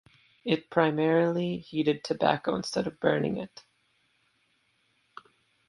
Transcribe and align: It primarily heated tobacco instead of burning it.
It 0.43 0.71
primarily 0.71 1.59
heated 1.59 2.03
tobacco 2.03 2.55
instead 2.55 2.87
of 2.87 2.99
burning 2.99 3.37
it. 3.37 3.63